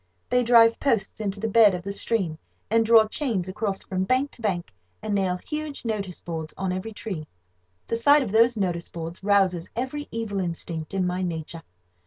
[0.31, 2.39] They drive posts into the bed of the stream,
[2.71, 6.91] and draw chains across from bank to bank, and nail huge notice boards on every
[6.91, 7.27] tree.
[7.85, 11.61] The sight of those notice boards rouses every evil instinct in my nature.